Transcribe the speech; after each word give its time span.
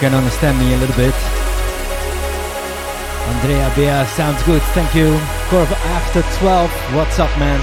Can 0.00 0.14
understand 0.14 0.58
me 0.58 0.72
a 0.72 0.78
little 0.78 0.96
bit. 0.96 1.14
Andrea 3.28 3.70
Bea 3.76 4.08
sounds 4.16 4.42
good, 4.44 4.62
thank 4.72 4.94
you. 4.94 5.10
Corv 5.50 5.70
after 5.70 6.22
12, 6.38 6.70
what's 6.96 7.18
up, 7.18 7.28
man? 7.38 7.60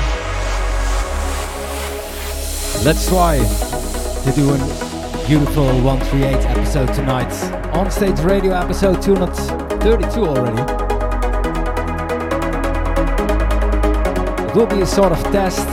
Let's 2.85 3.09
try 3.09 3.39
to 3.39 4.31
do 4.35 4.53
a 4.53 4.57
beautiful 5.25 5.65
138 5.81 6.45
episode 6.45 6.93
tonight. 6.93 7.33
On 7.73 7.89
stage 7.89 8.19
radio 8.19 8.53
episode 8.53 9.01
232 9.01 10.21
already. 10.21 10.61
It 14.43 14.55
will 14.55 14.67
be 14.67 14.81
a 14.81 14.85
sort 14.85 15.11
of 15.11 15.23
test 15.31 15.67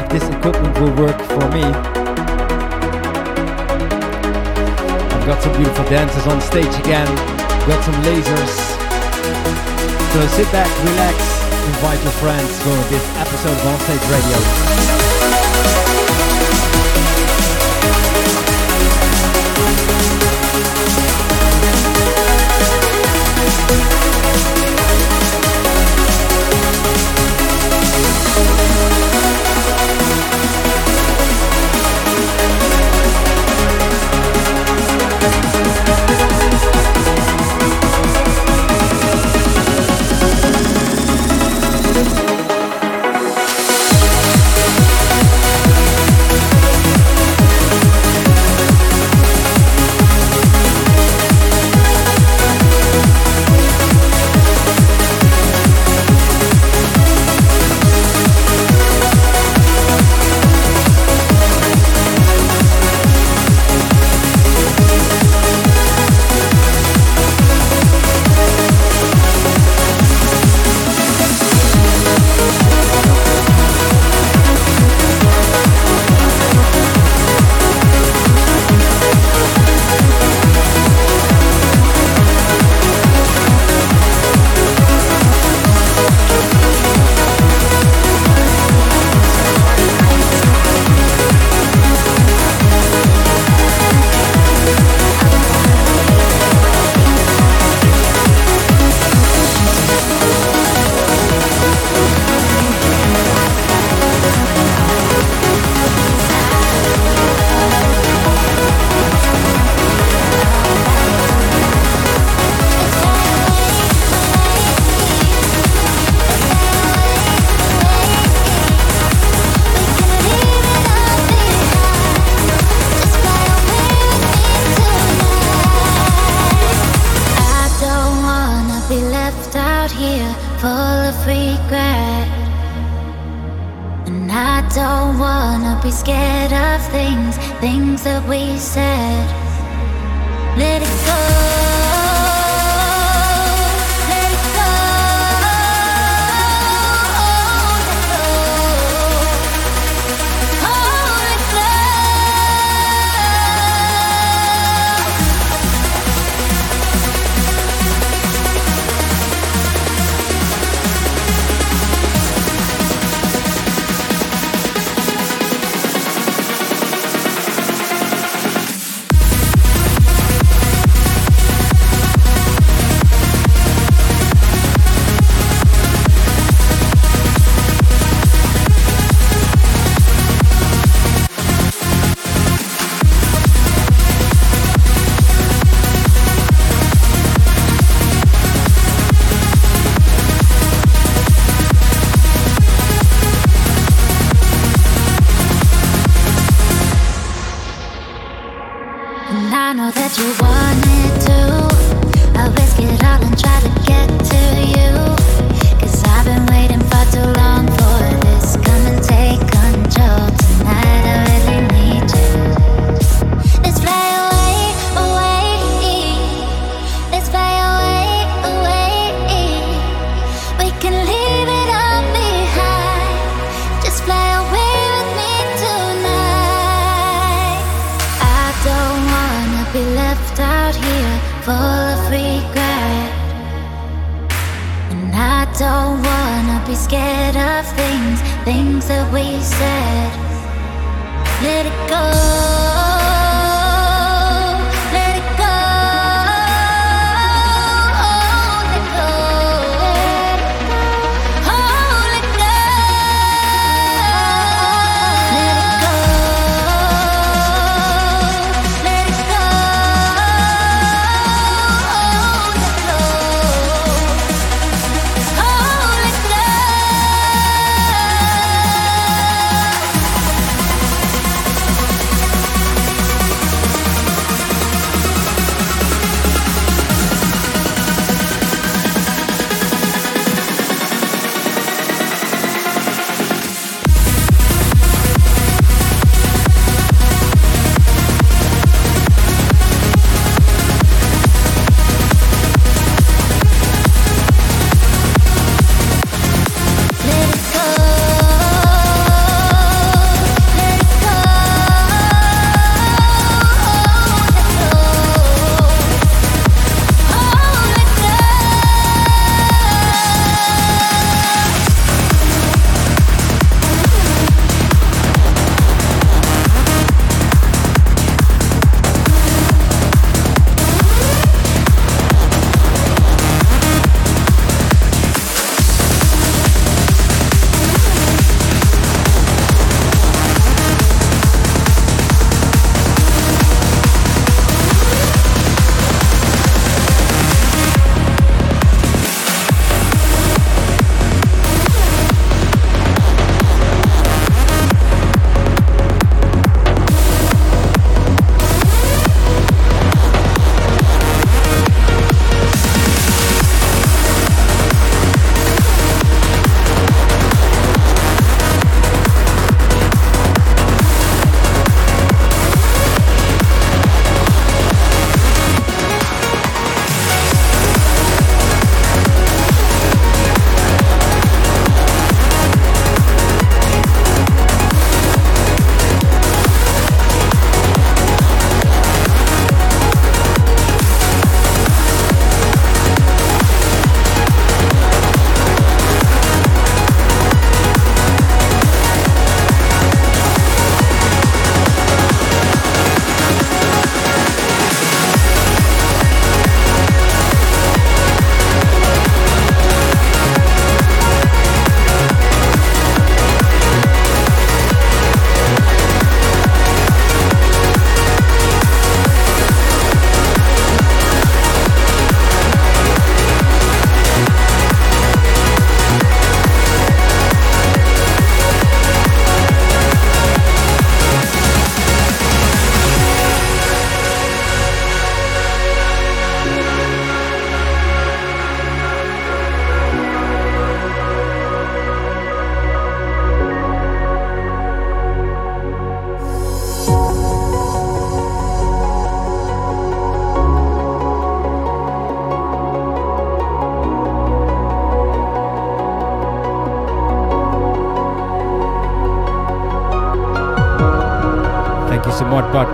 if 0.00 0.08
this 0.10 0.28
equipment 0.28 0.78
will 0.78 0.94
work 0.94 1.20
for 1.22 1.48
me. 1.50 1.93
Got 5.26 5.42
some 5.42 5.56
beautiful 5.56 5.84
dancers 5.86 6.26
on 6.26 6.38
stage 6.40 6.74
again. 6.80 7.08
Got 7.66 7.82
some 7.82 7.94
lasers. 8.04 8.54
So 10.12 10.26
sit 10.36 10.52
back, 10.52 10.68
relax, 10.84 11.16
invite 11.66 12.02
your 12.02 12.12
friends 12.12 12.62
for 12.62 12.76
this 12.92 13.04
episode 13.16 13.56
of 13.56 13.66
On 13.66 13.80
Stage 13.80 14.10
Radio. 14.10 15.03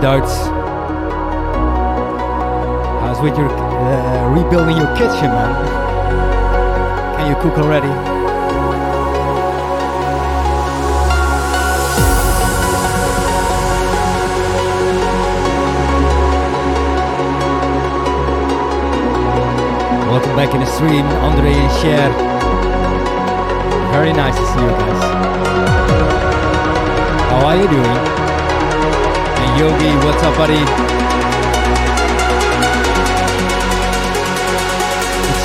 Mr. 0.01 0.50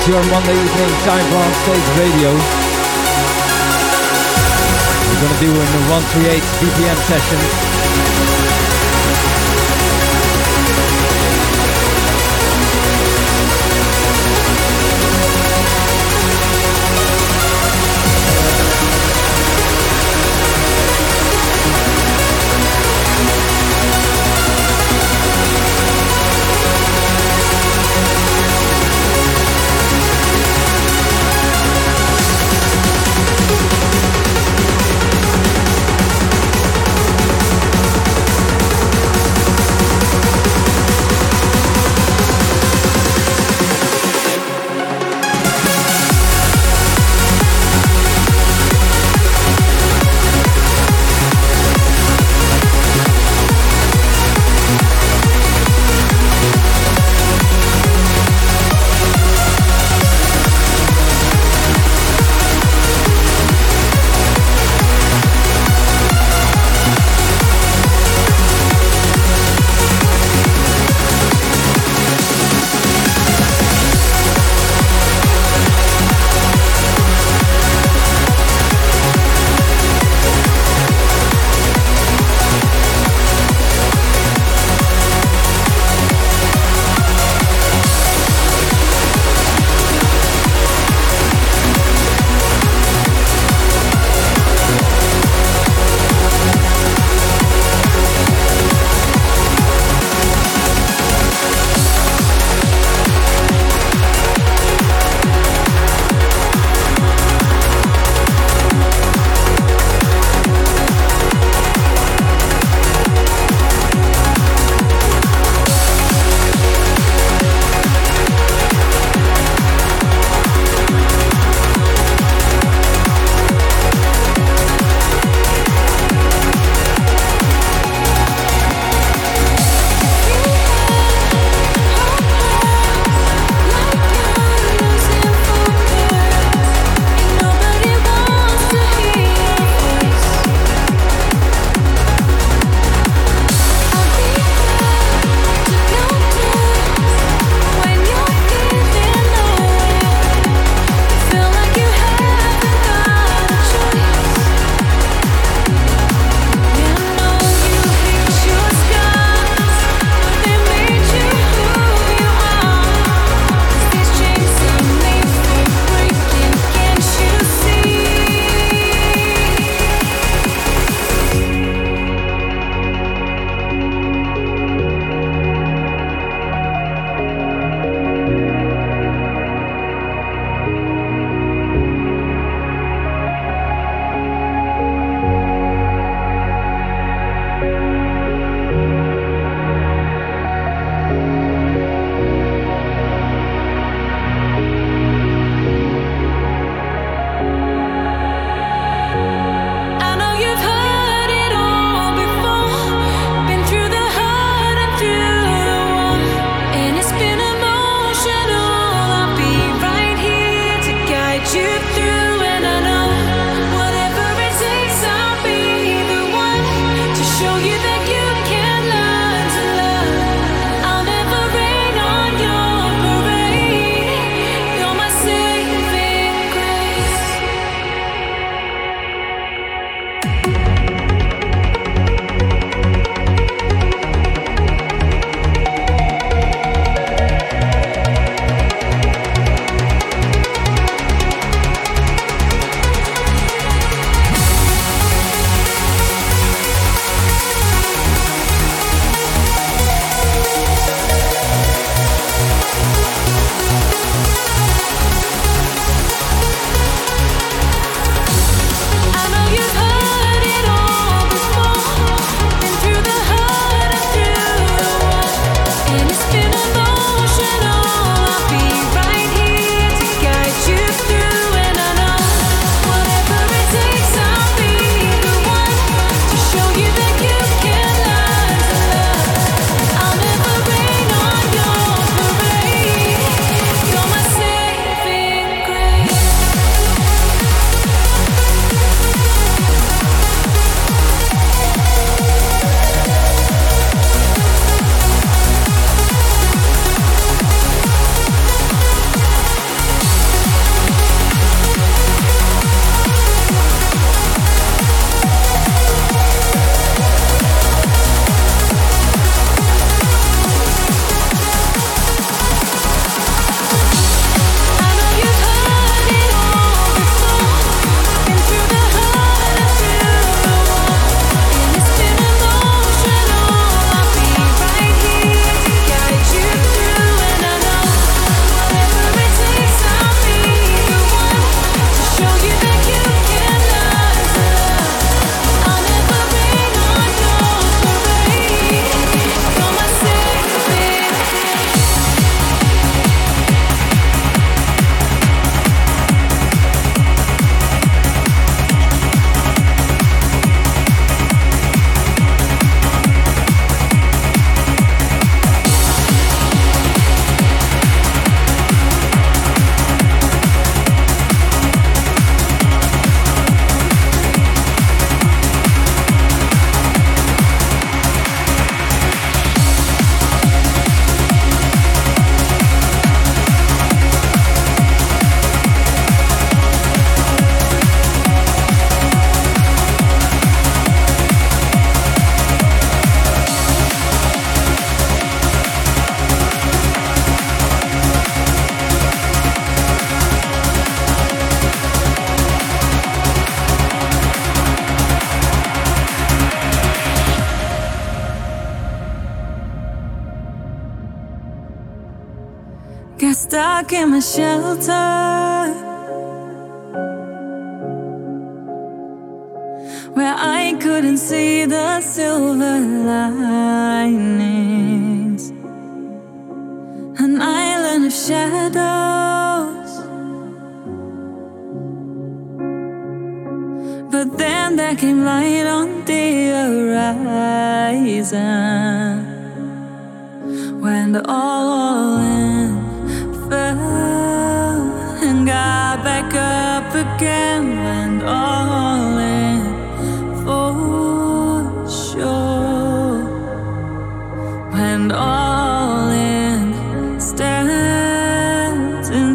It's 0.07 0.15
your 0.15 0.31
Monday 0.31 0.53
evening 0.53 0.89
time 1.03 1.25
for 1.27 1.35
on 1.35 1.51
stage 1.51 1.87
radio. 1.99 2.31
We're 5.03 5.19
gonna 5.19 5.39
do 5.41 5.51
a 5.51 5.65
138 5.91 6.43
BPM 6.61 6.95
session. 6.95 7.76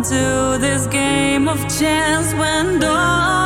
Into 0.02 0.58
this 0.58 0.88
game 0.88 1.48
of 1.48 1.60
chance, 1.68 2.34
went 2.34 2.82
all 2.82 3.41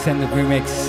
extended 0.00 0.30
remix 0.30 0.79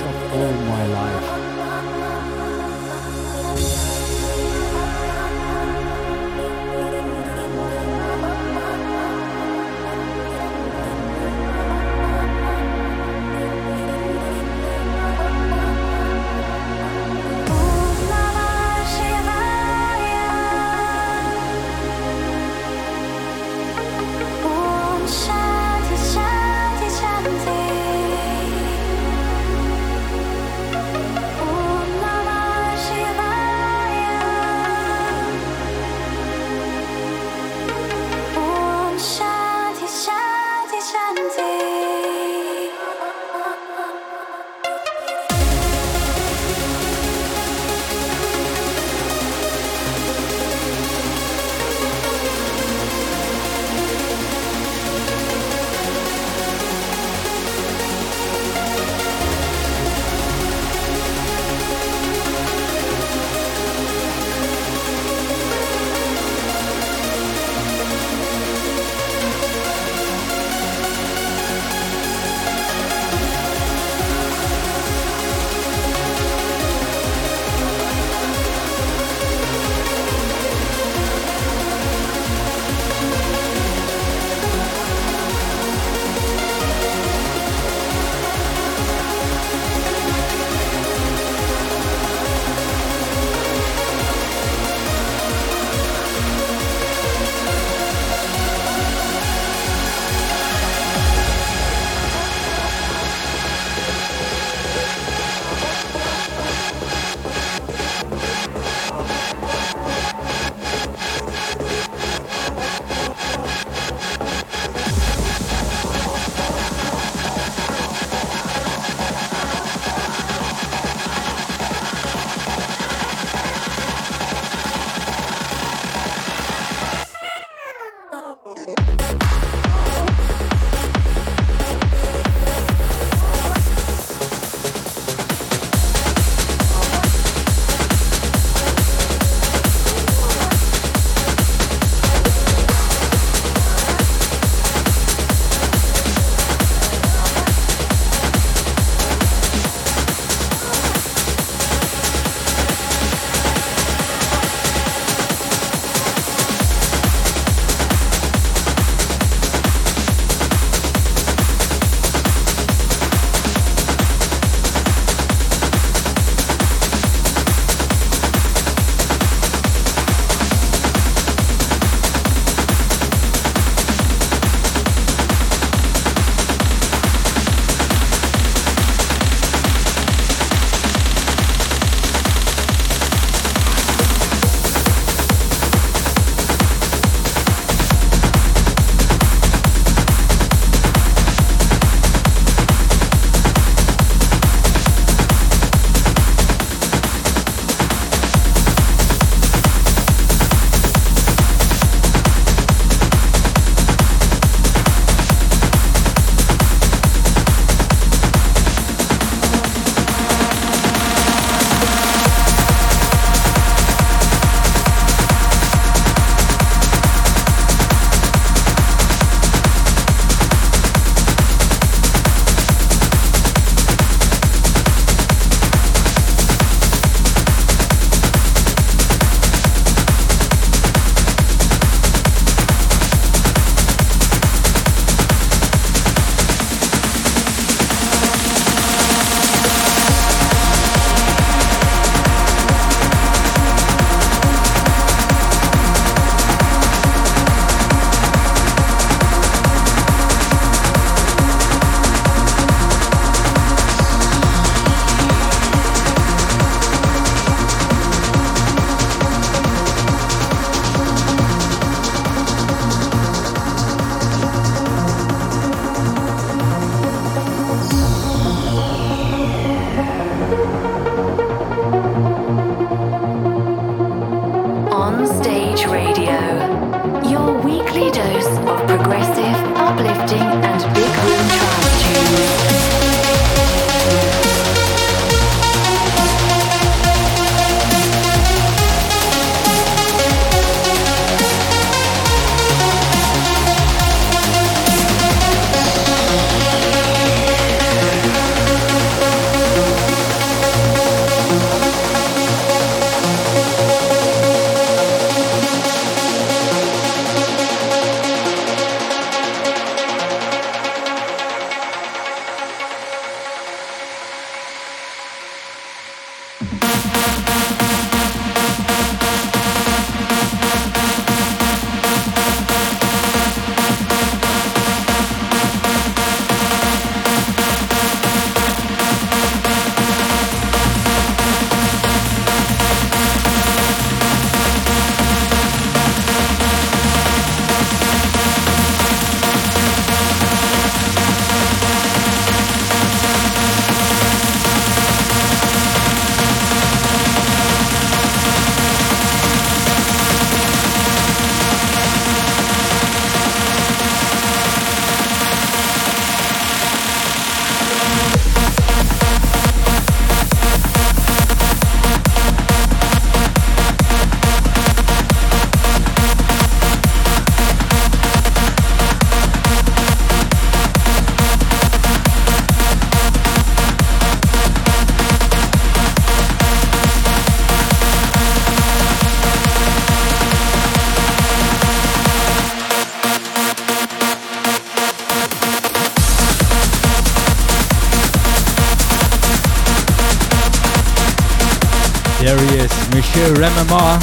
Remy 393.61 393.83
Ma. 393.91 394.17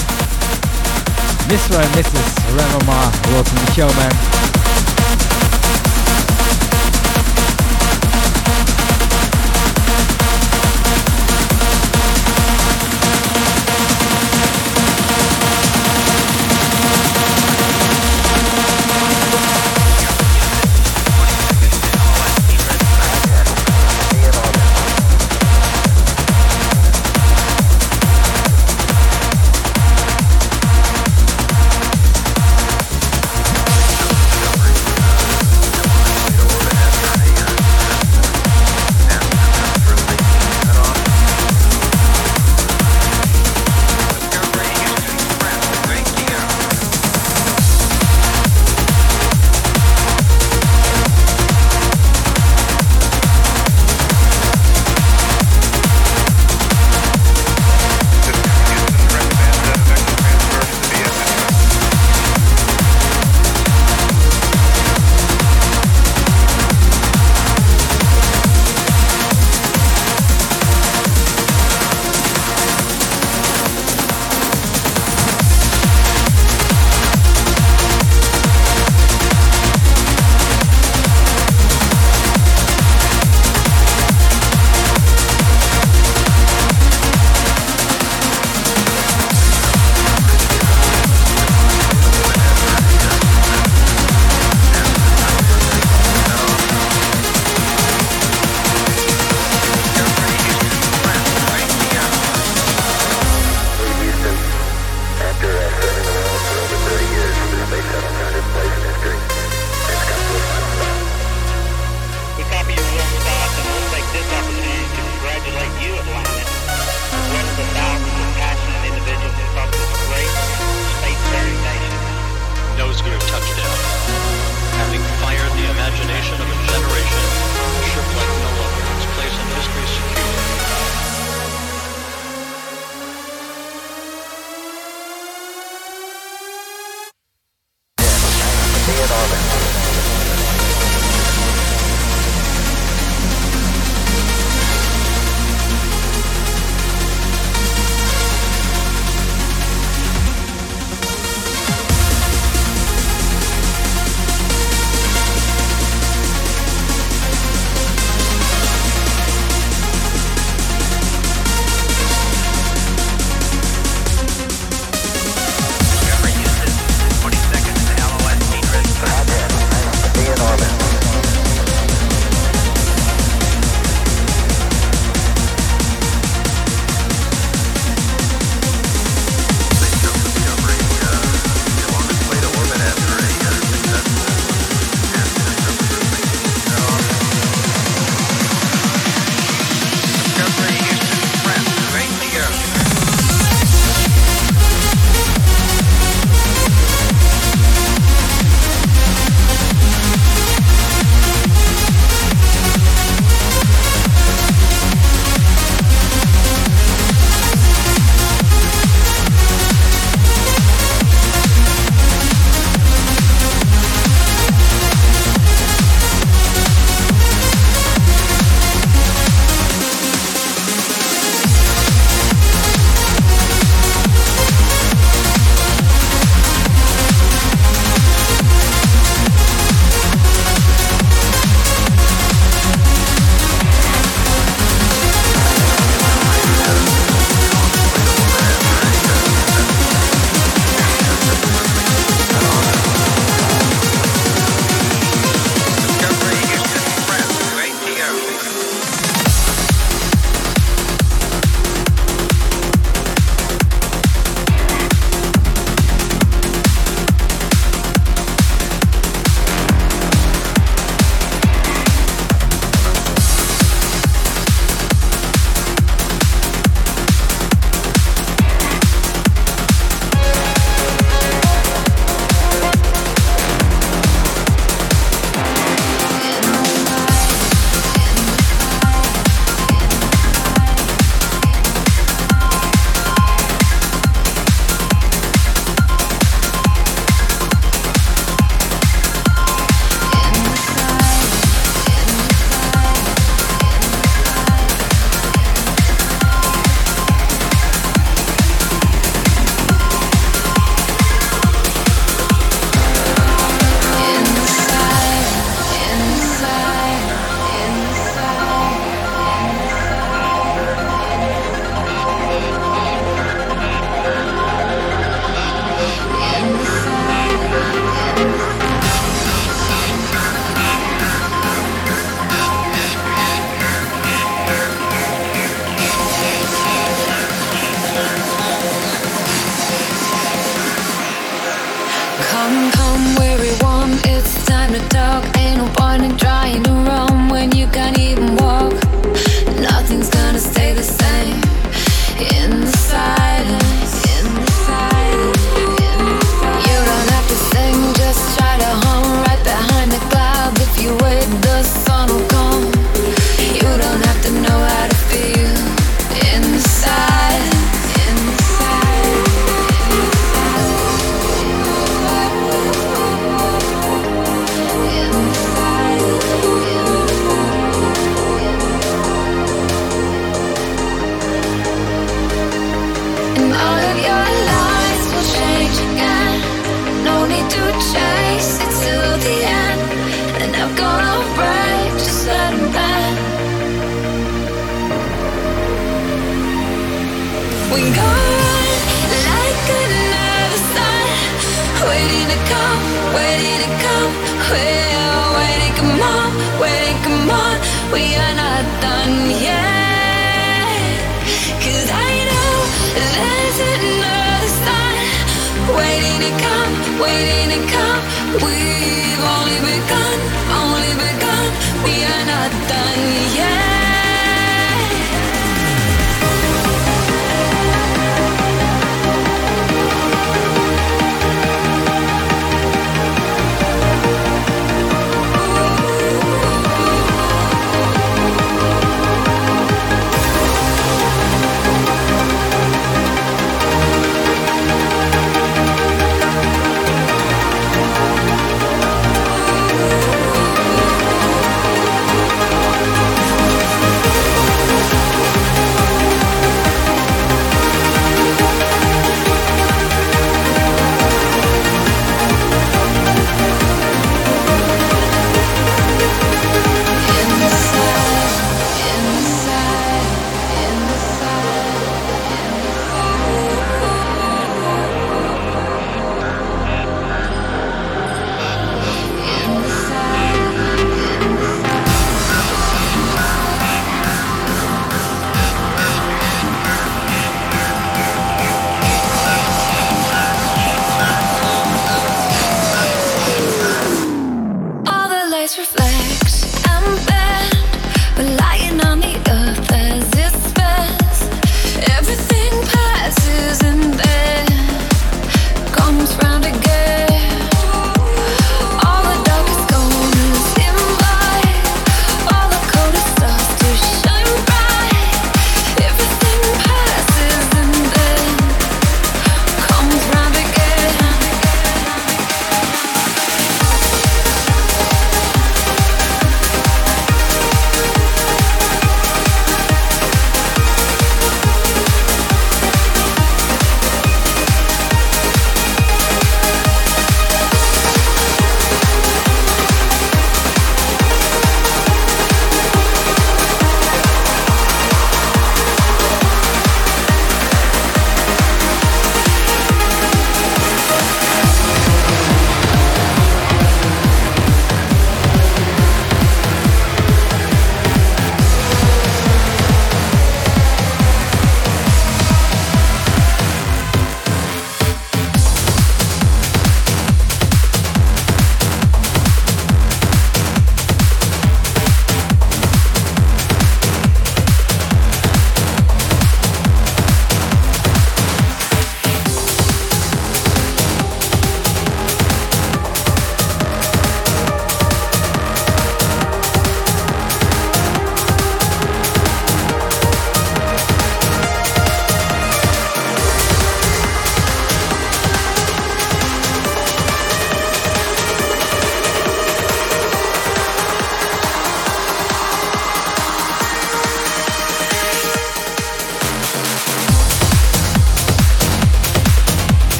Mr. 1.46 1.79
and 1.79 1.94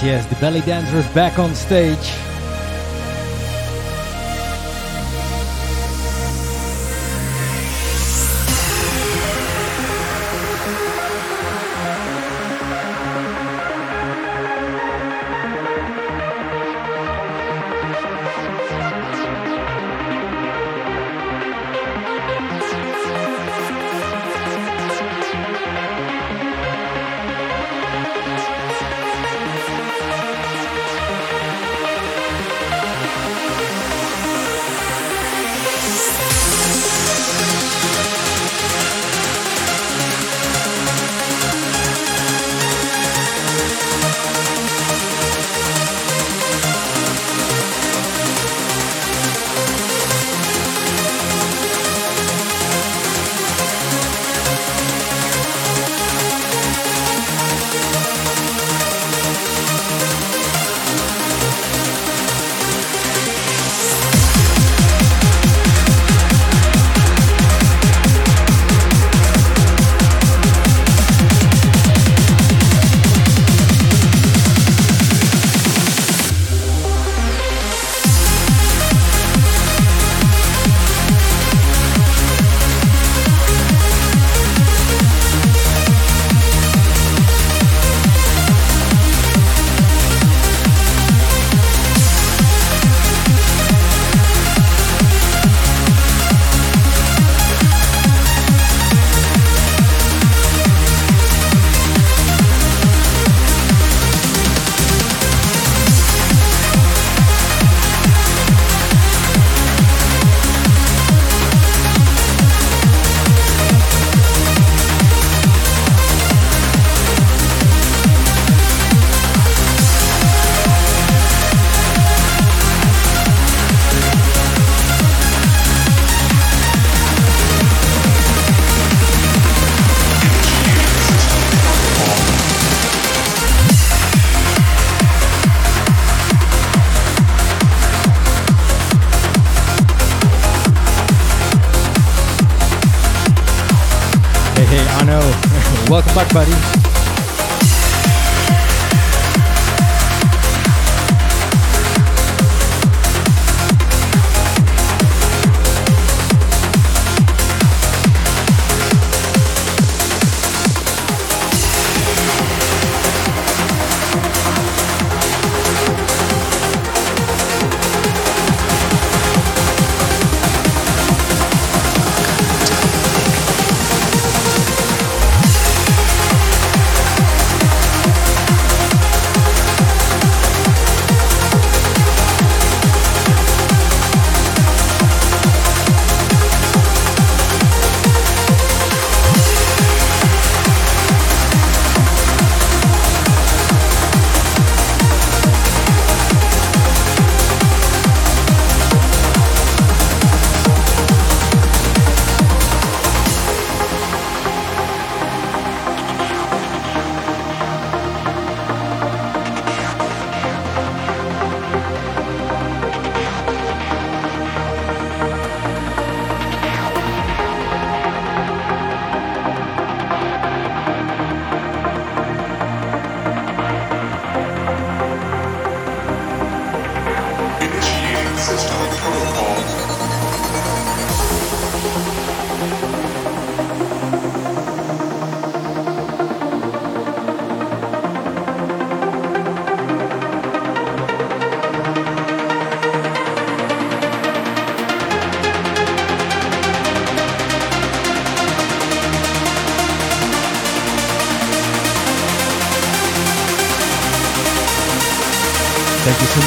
Yes, 0.00 0.26
the 0.26 0.36
belly 0.36 0.60
dancer 0.60 0.98
is 0.98 1.06
back 1.08 1.40
on 1.40 1.52
stage. 1.56 2.27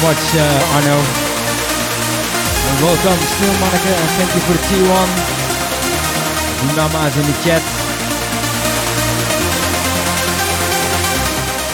Much, 0.02 0.34
uh, 0.34 0.74
Arno. 0.74 0.98
And 0.98 2.76
welcome, 2.82 3.20
Sneeuw 3.22 3.54
Monica, 3.62 3.92
and 3.94 4.10
thank 4.18 4.34
you 4.34 4.42
for 4.42 4.54
the 4.58 4.64
T1. 4.66 5.08
Nama's 6.74 7.14
in 7.14 7.22
the 7.22 7.36
chat. 7.46 7.62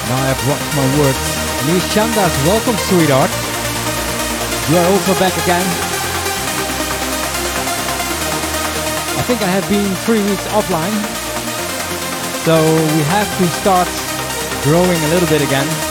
Now 0.09 0.21
I 0.21 0.29
have 0.29 0.43
watched 0.45 0.73
my 0.77 0.87
words. 1.01 1.25
Lee 1.69 1.81
Shandas, 1.89 2.35
welcome, 2.45 2.77
sweetheart. 2.77 3.33
You 4.69 4.77
are 4.77 4.89
also 4.93 5.13
back 5.17 5.33
again. 5.45 5.65
I 9.17 9.23
think 9.25 9.41
I 9.41 9.49
have 9.57 9.67
been 9.73 9.89
three 10.05 10.21
weeks 10.21 10.45
offline. 10.53 10.97
So 12.45 12.61
we 12.93 13.03
have 13.09 13.29
to 13.41 13.47
start 13.57 13.89
growing 14.65 15.01
a 15.01 15.09
little 15.15 15.29
bit 15.29 15.41
again 15.41 15.88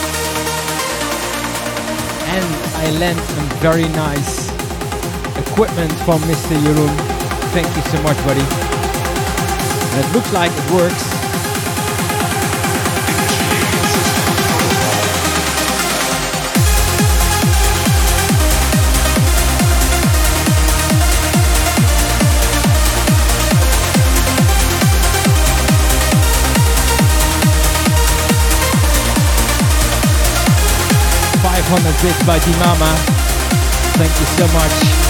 I 2.80 2.90
lent 2.92 3.18
some 3.18 3.48
very 3.58 3.88
nice 3.88 4.48
equipment 5.36 5.92
from 6.06 6.20
Mr. 6.22 6.54
Jeroen. 6.62 6.96
Thank 7.50 7.66
you 7.74 7.82
so 7.90 8.00
much, 8.02 8.16
buddy. 8.18 8.40
And 9.90 10.06
it 10.06 10.14
looks 10.14 10.32
like 10.32 10.52
it 10.54 10.70
works. 10.70 11.17
500 32.00 32.26
by 32.26 32.38
D-Mama. 32.38 32.94
Thank 33.98 34.20
you 34.20 34.26
so 34.26 34.46
much. 34.54 35.07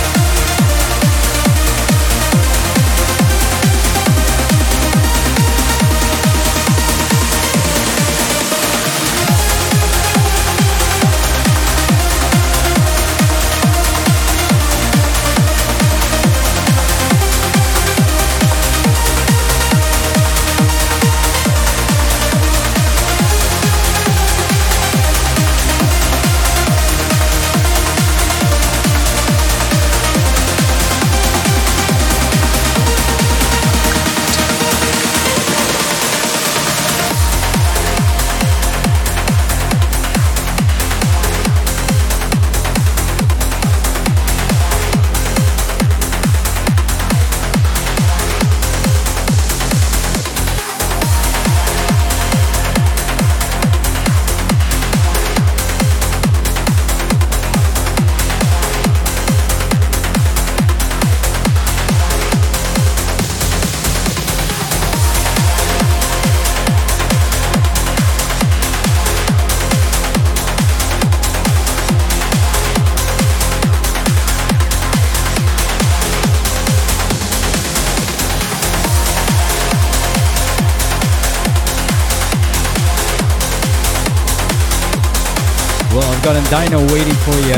Dino 86.51 86.80
waiting 86.94 87.14
for 87.28 87.36
you, 87.44 87.53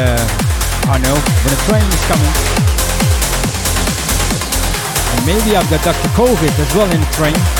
I 0.90 0.98
know, 0.98 1.14
when 1.14 1.50
the 1.54 1.62
train 1.62 1.86
is 1.86 2.04
coming. 2.10 2.34
And 5.14 5.26
maybe 5.26 5.56
I've 5.56 5.70
got 5.70 5.84
Dr. 5.84 6.08
COVID 6.18 6.58
as 6.58 6.74
well 6.74 6.90
in 6.90 6.98
the 6.98 7.06
train. 7.12 7.59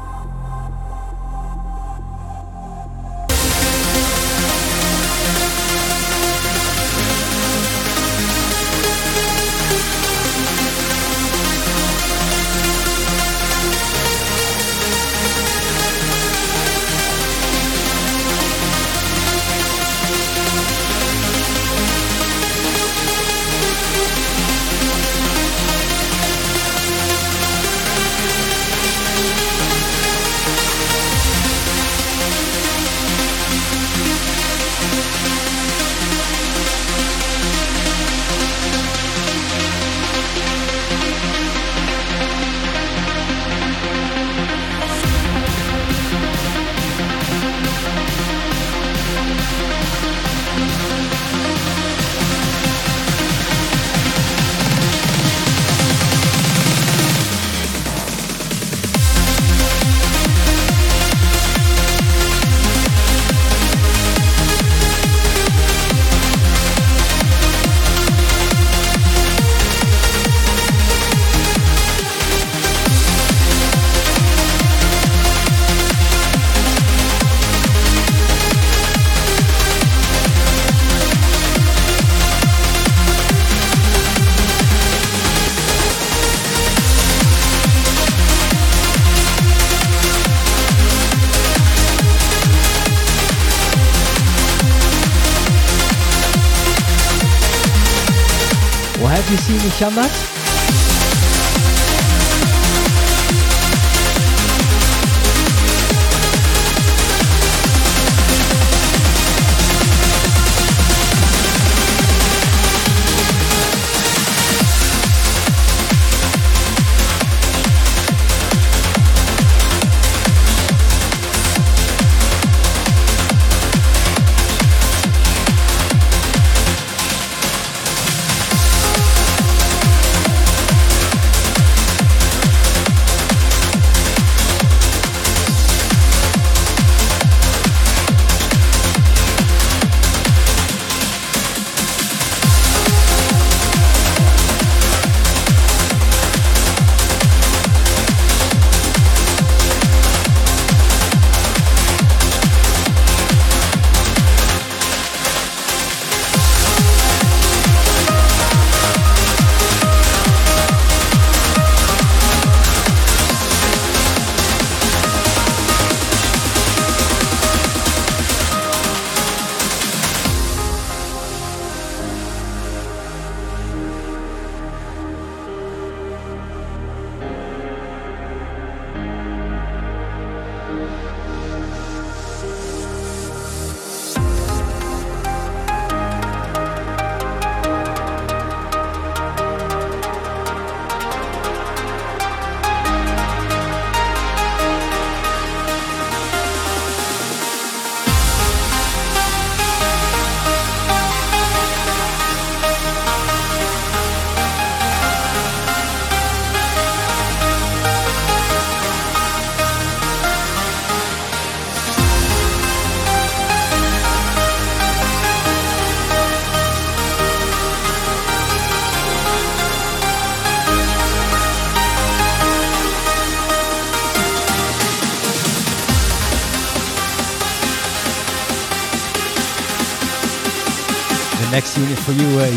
Standard. 99.81 100.11
the 100.11 100.40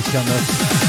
for 0.02 0.83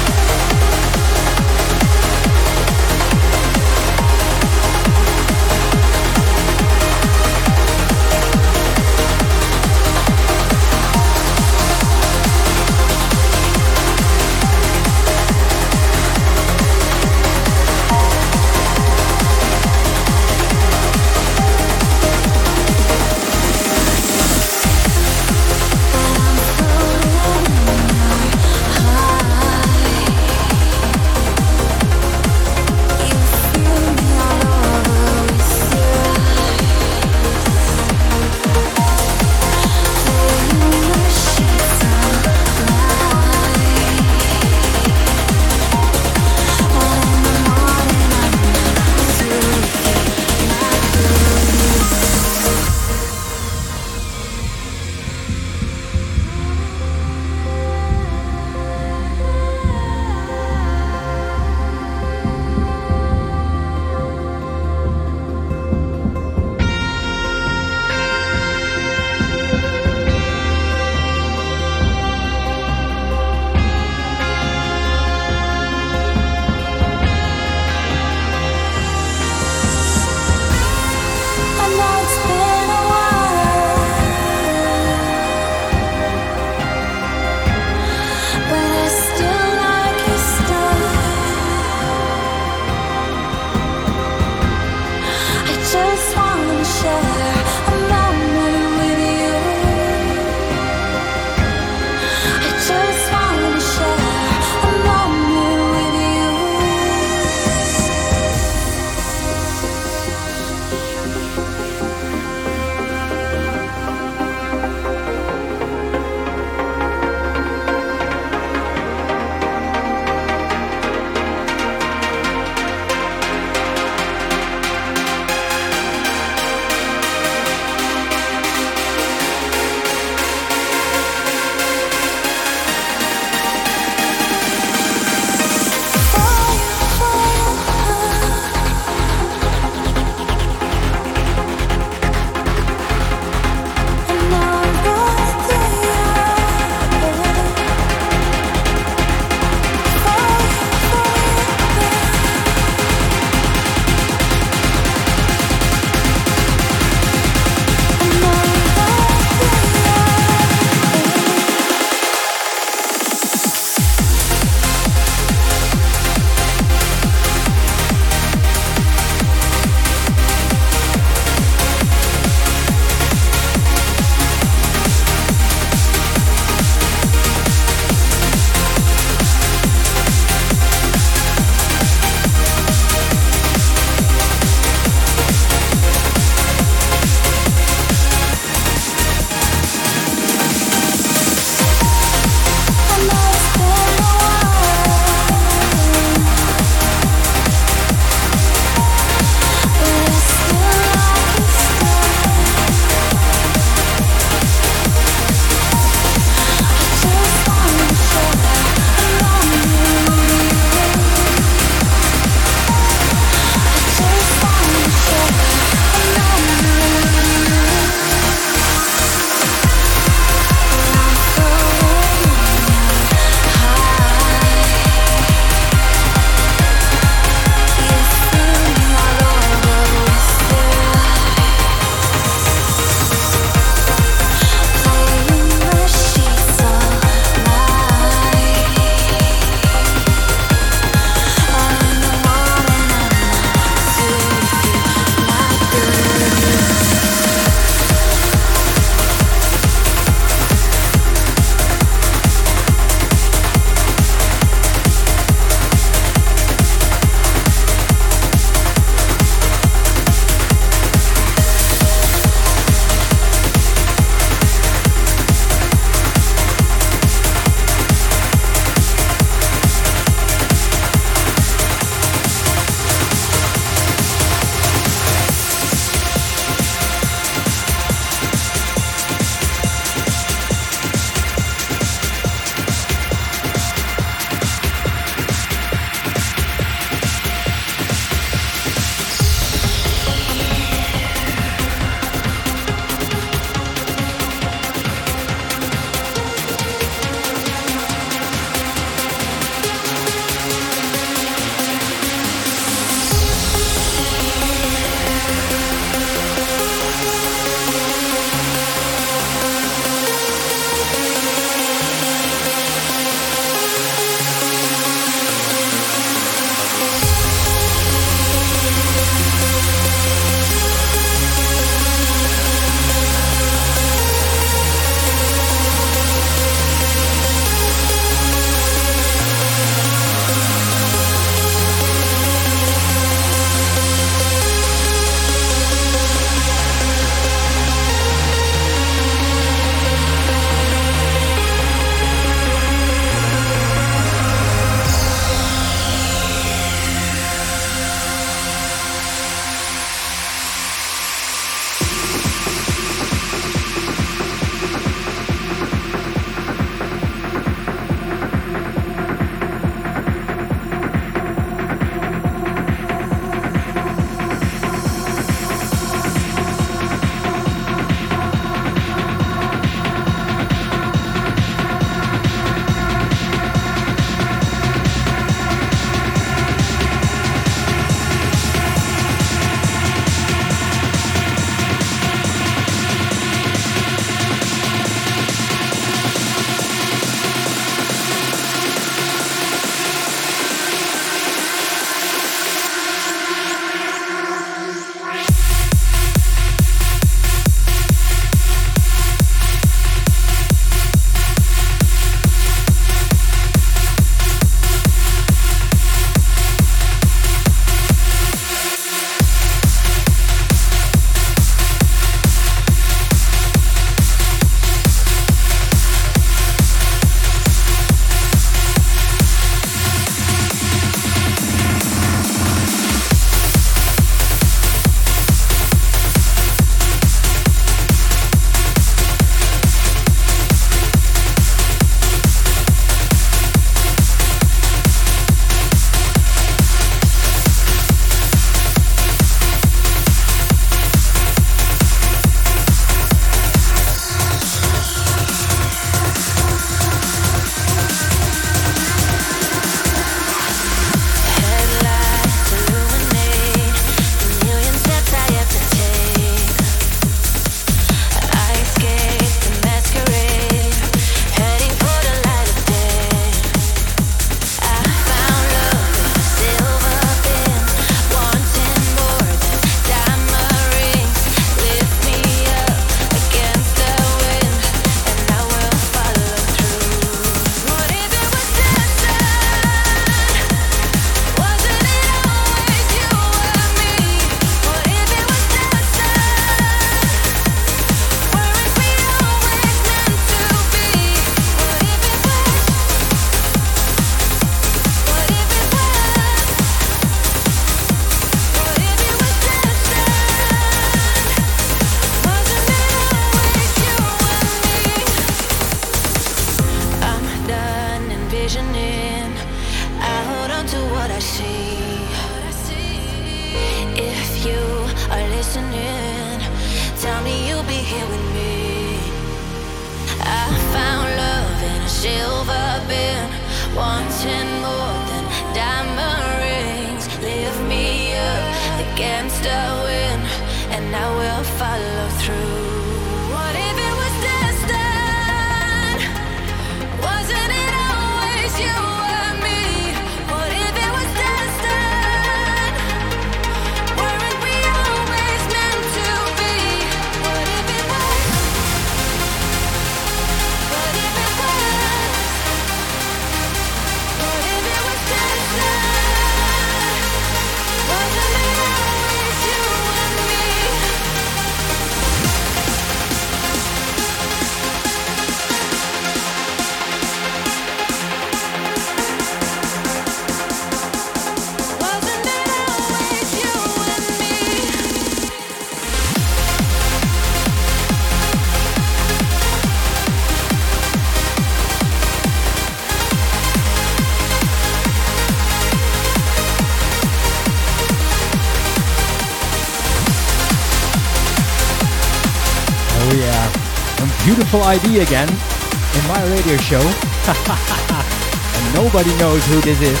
Apple 594.58 594.70
ID 594.70 594.98
again 594.98 595.28
in 595.28 596.08
my 596.08 596.20
radio 596.34 596.56
show. 596.56 596.80
and 597.30 598.74
nobody 598.74 599.14
knows 599.18 599.44
who 599.46 599.60
this 599.60 599.80
is. 599.80 600.00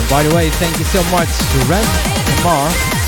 And 0.00 0.08
by 0.08 0.22
the 0.22 0.34
way, 0.34 0.48
thank 0.48 0.78
you 0.78 0.86
so 0.86 1.02
much 1.10 1.28
to 1.28 1.58
Ren 1.68 1.84
and 1.84 2.44
Mar 2.44 3.01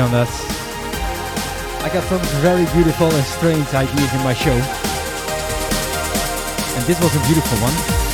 on 0.00 0.10
that. 0.12 0.28
I 1.82 1.88
got 1.92 2.04
some 2.04 2.20
very 2.40 2.66
beautiful 2.72 3.06
and 3.10 3.24
strange 3.24 3.68
ideas 3.74 4.14
in 4.14 4.22
my 4.22 4.34
show. 4.34 4.52
And 6.76 6.84
this 6.86 7.00
was 7.00 7.14
a 7.16 7.20
beautiful 7.26 7.58
one. 7.58 8.07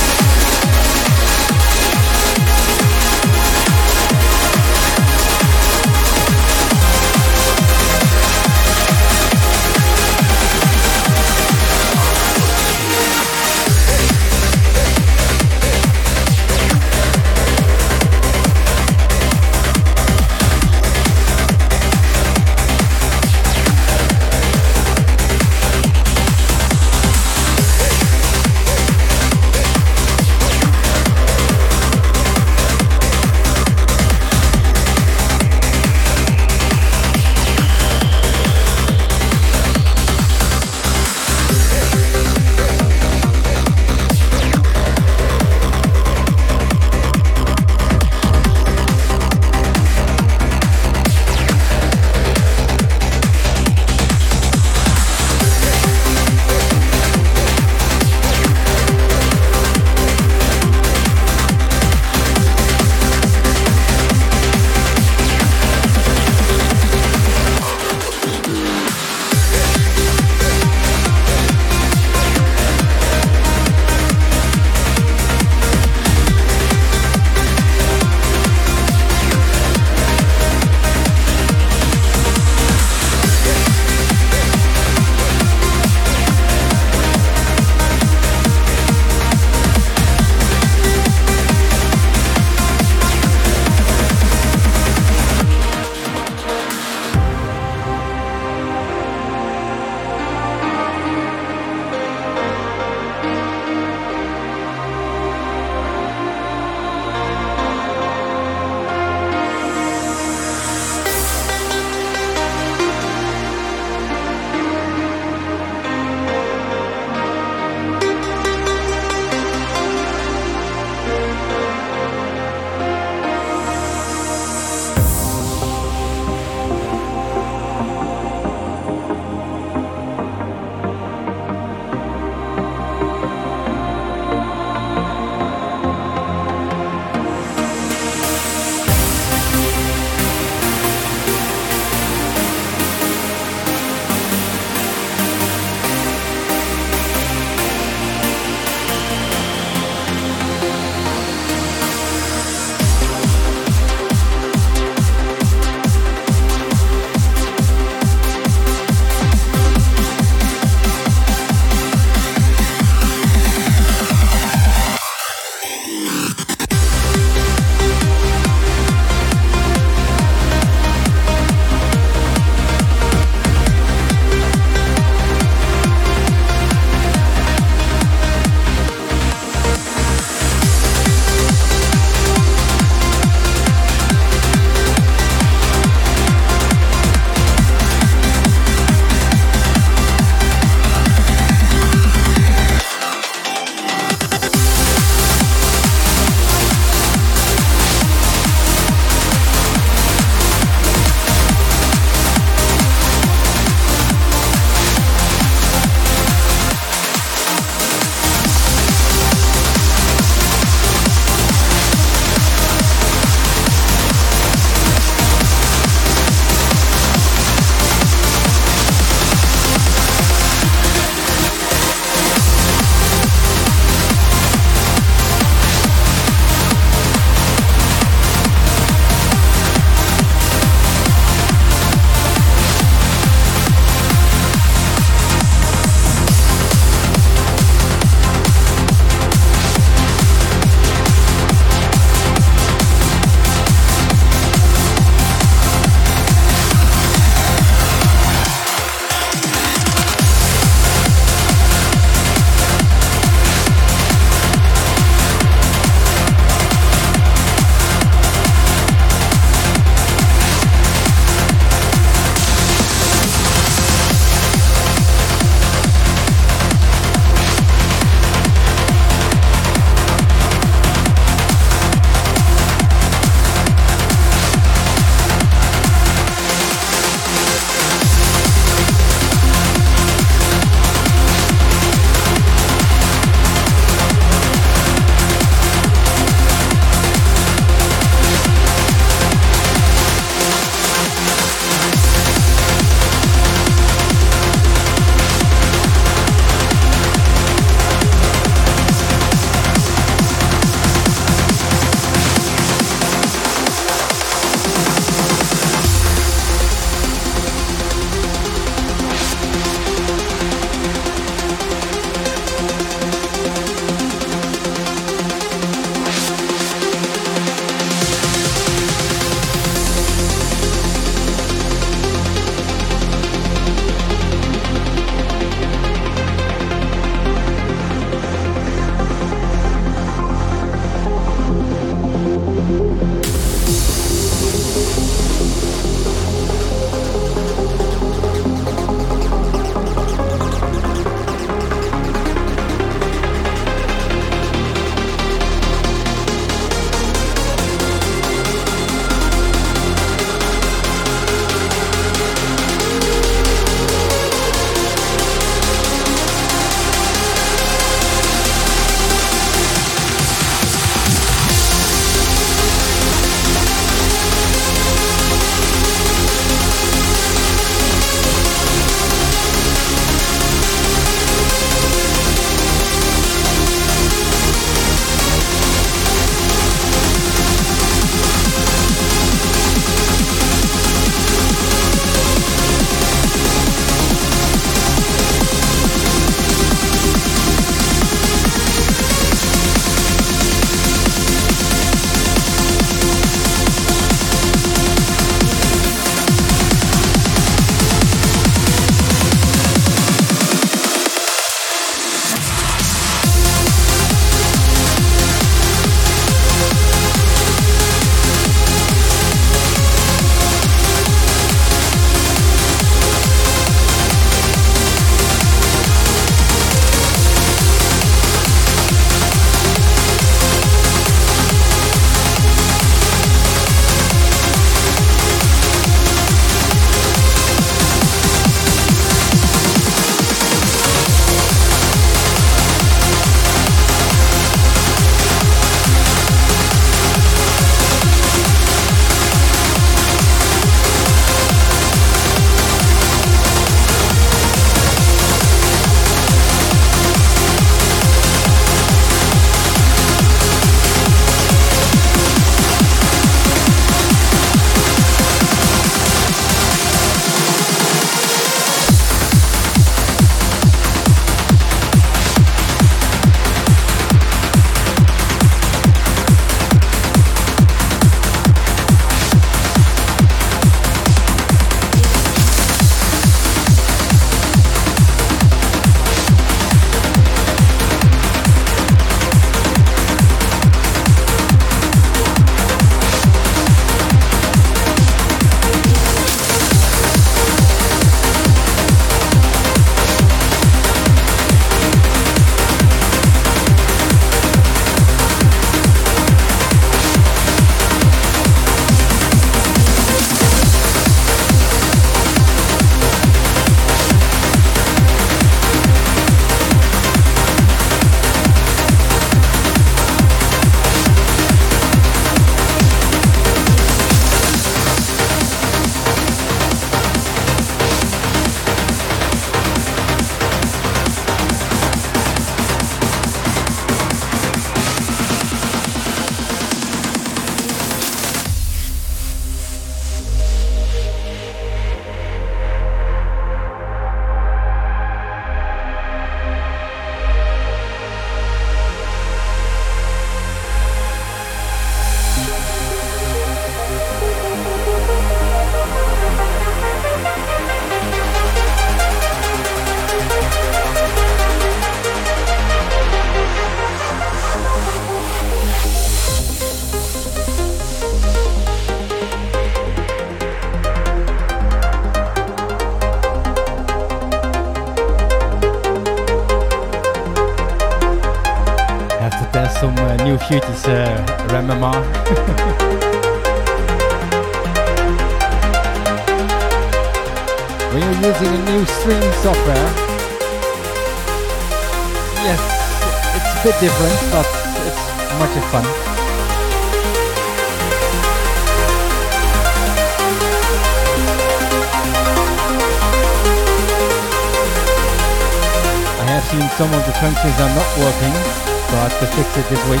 This 599.68 599.84
week. 599.90 600.00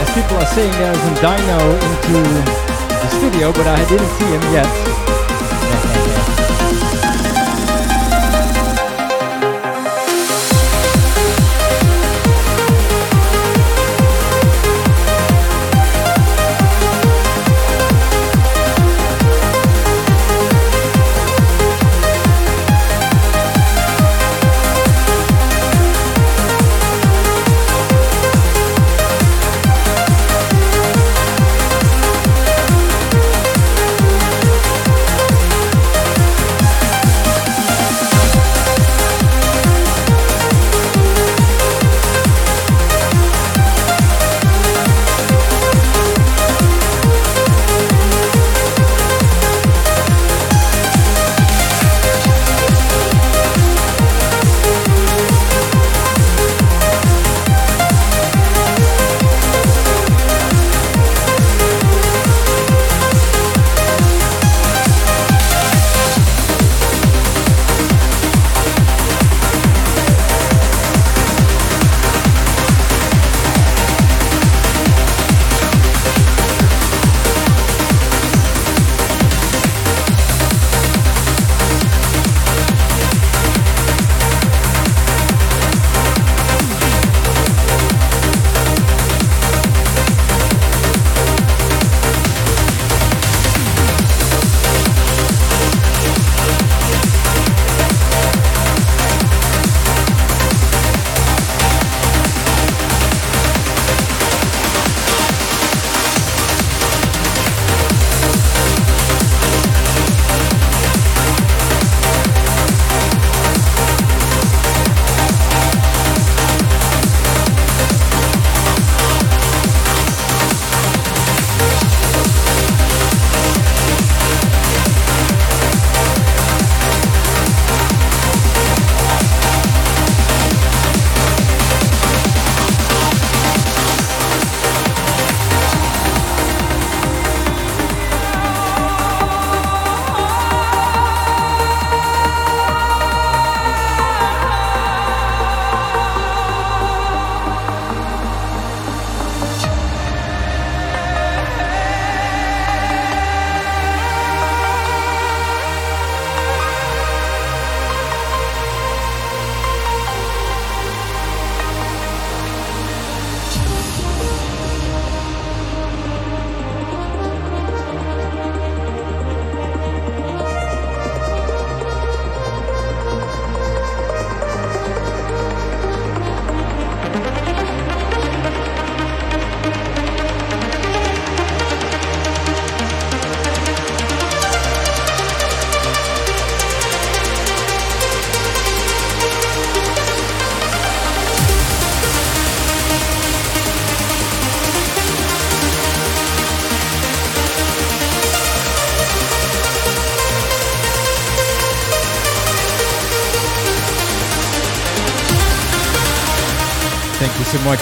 As 0.00 0.08
people 0.14 0.36
are 0.36 0.46
saying 0.46 0.72
there's 0.72 0.98
a 0.98 1.14
dino 1.20 1.58
into 1.72 2.18
the 2.88 3.08
studio, 3.08 3.52
but 3.52 3.66
I 3.66 3.82
didn't 3.88 4.08
see 4.18 4.26
him 4.26 4.42
yet. 4.52 4.91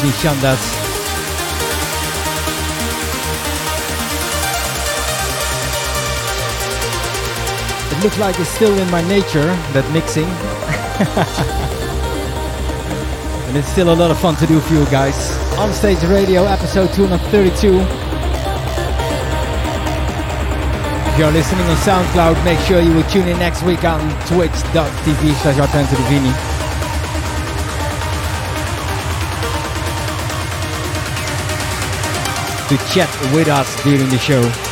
Shandas. 0.09 0.59
It 7.93 8.03
looks 8.03 8.19
like 8.19 8.41
it's 8.41 8.49
still 8.49 8.77
in 8.79 8.91
my 8.91 9.07
nature, 9.07 9.45
that 9.75 9.89
mixing. 9.93 10.25
and 13.49 13.57
it's 13.57 13.69
still 13.69 13.93
a 13.93 13.95
lot 13.95 14.11
of 14.11 14.19
fun 14.19 14.37
to 14.37 14.47
do 14.47 14.61
for 14.61 14.75
you 14.75 14.85
guys. 14.87 15.37
On 15.59 15.71
Stage 15.73 16.03
Radio, 16.05 16.45
episode 16.45 16.93
232. 16.95 17.81
If 21.11 21.19
you're 21.19 21.31
listening 21.31 21.67
on 21.67 21.77
SoundCloud, 21.77 22.43
make 22.45 22.59
sure 22.61 22.81
you 22.81 22.95
will 22.95 23.09
tune 23.11 23.29
in 23.29 23.39
next 23.39 23.63
week 23.65 23.85
on 23.85 24.01
twitch.tv 24.27 25.35
slash 25.43 25.59
to 32.71 32.77
chat 32.87 33.11
with 33.35 33.49
us 33.49 33.83
during 33.83 34.09
the 34.11 34.19
show. 34.19 34.70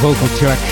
Vocal 0.00 0.28
track. 0.36 0.65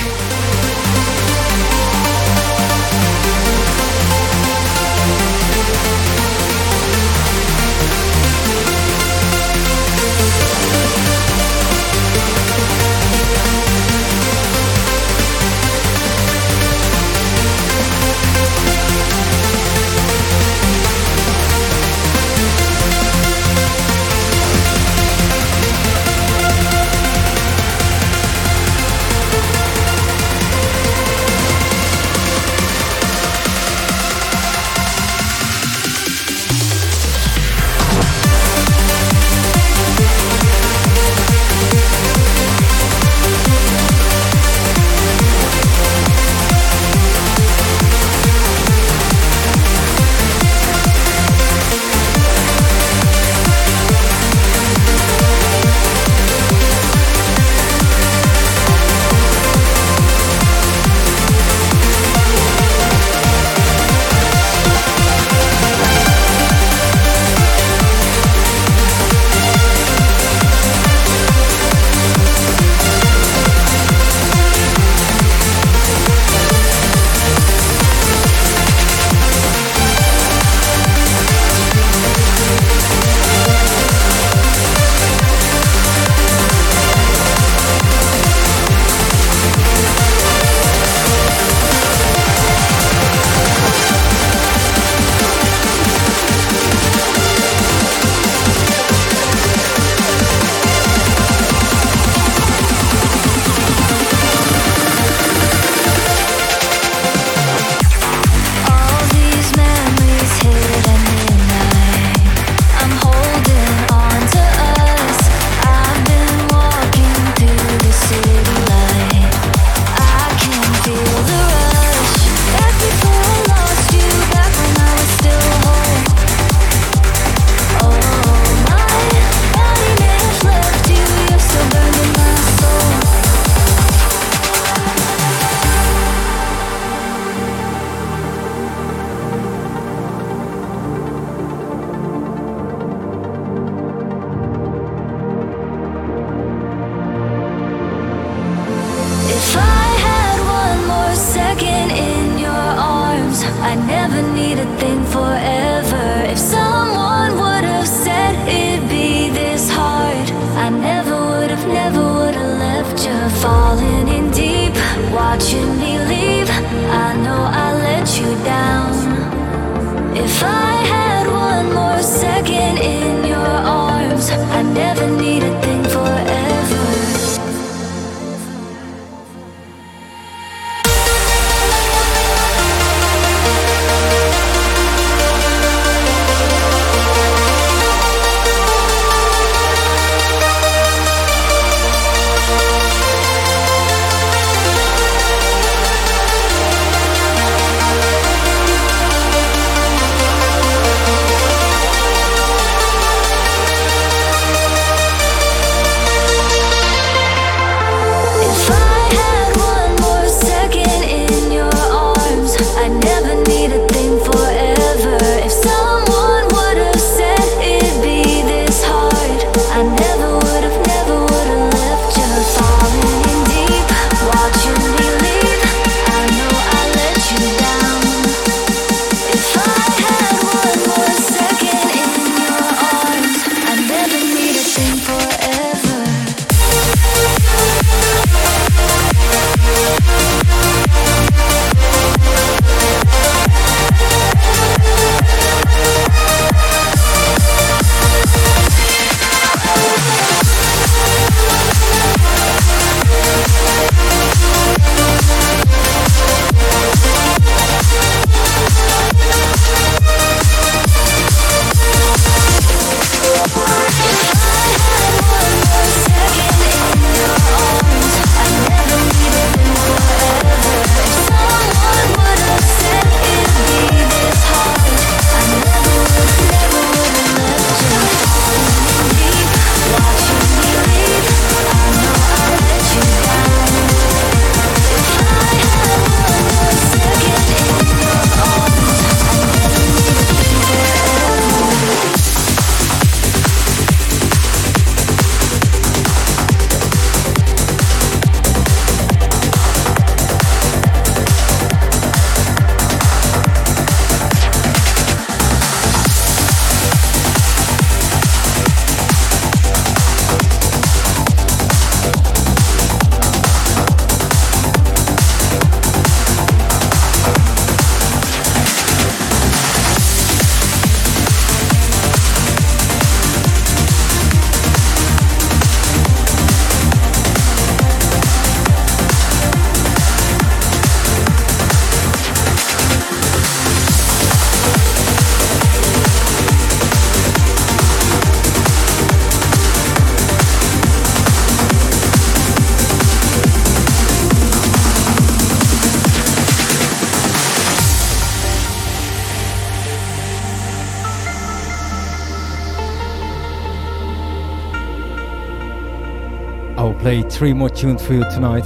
Play 357.04 357.20
three 357.22 357.52
more 357.52 357.68
tunes 357.68 358.02
for 358.02 358.14
you 358.14 358.24
tonight. 358.30 358.64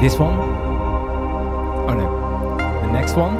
This 0.00 0.16
one. 0.20 0.38
Oh 1.88 1.94
no. 2.00 2.06
The 2.82 2.92
next 2.92 3.16
one. 3.16 3.38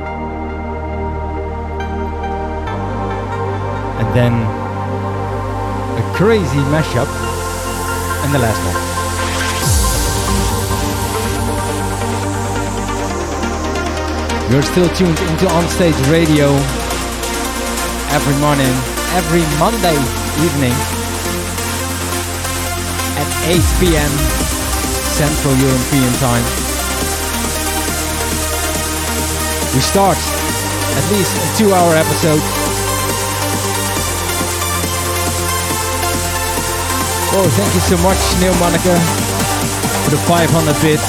And 4.01 4.09
then 4.17 4.33
a 6.01 6.03
crazy 6.17 6.63
mashup. 6.75 7.07
And 8.25 8.35
the 8.35 8.41
last 8.41 8.61
one. 8.67 8.83
You're 14.51 14.63
still 14.63 14.89
tuned 14.97 15.21
into 15.31 15.47
Onstage 15.55 16.11
Radio 16.11 16.49
every 18.11 18.35
morning, 18.41 18.75
every 19.15 19.45
Monday 19.61 19.95
evening 20.45 20.96
8 23.47 23.63
p.m. 23.79 24.11
Central 25.07 25.55
European 25.55 26.13
Time. 26.19 26.43
We 29.71 29.81
start 29.81 30.19
at 30.19 31.07
least 31.15 31.31
a 31.39 31.57
two 31.57 31.73
hour 31.73 31.95
episode. 31.95 32.43
Oh, 37.39 37.47
thank 37.55 37.73
you 37.75 37.81
so 37.87 37.97
much, 38.03 38.19
Neil 38.41 38.55
Monica, 38.59 38.99
for 40.03 40.11
the 40.11 40.19
500 40.27 40.83
bits. 40.83 41.07